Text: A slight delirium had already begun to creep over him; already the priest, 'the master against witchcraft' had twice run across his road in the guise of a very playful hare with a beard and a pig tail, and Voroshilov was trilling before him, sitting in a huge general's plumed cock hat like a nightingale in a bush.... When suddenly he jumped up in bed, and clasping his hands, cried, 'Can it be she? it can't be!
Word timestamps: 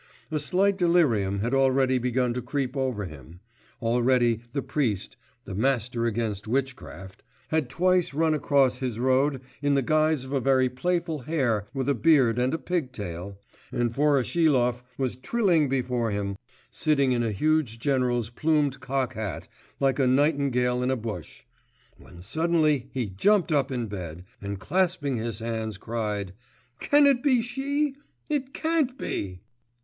A 0.31 0.39
slight 0.39 0.79
delirium 0.79 1.41
had 1.41 1.53
already 1.53 1.99
begun 1.99 2.33
to 2.33 2.41
creep 2.41 2.75
over 2.75 3.05
him; 3.05 3.39
already 3.83 4.41
the 4.51 4.63
priest, 4.63 5.15
'the 5.45 5.53
master 5.53 6.07
against 6.07 6.47
witchcraft' 6.47 7.21
had 7.49 7.69
twice 7.69 8.11
run 8.11 8.33
across 8.33 8.77
his 8.79 8.97
road 8.99 9.41
in 9.61 9.75
the 9.75 9.83
guise 9.83 10.23
of 10.23 10.31
a 10.31 10.39
very 10.39 10.69
playful 10.69 11.19
hare 11.19 11.67
with 11.71 11.87
a 11.87 11.93
beard 11.93 12.39
and 12.39 12.51
a 12.55 12.57
pig 12.57 12.91
tail, 12.91 13.37
and 13.71 13.91
Voroshilov 13.93 14.81
was 14.97 15.17
trilling 15.17 15.69
before 15.69 16.09
him, 16.09 16.35
sitting 16.71 17.11
in 17.11 17.21
a 17.21 17.31
huge 17.31 17.77
general's 17.77 18.31
plumed 18.31 18.79
cock 18.79 19.13
hat 19.13 19.47
like 19.79 19.99
a 19.99 20.07
nightingale 20.07 20.81
in 20.81 20.89
a 20.89 20.95
bush.... 20.95 21.43
When 21.97 22.23
suddenly 22.23 22.89
he 22.91 23.05
jumped 23.05 23.51
up 23.51 23.71
in 23.71 23.85
bed, 23.85 24.25
and 24.41 24.59
clasping 24.59 25.17
his 25.17 25.37
hands, 25.41 25.77
cried, 25.77 26.33
'Can 26.79 27.05
it 27.05 27.21
be 27.21 27.43
she? 27.43 27.93
it 28.29 28.51
can't 28.55 28.97
be! 28.97 29.41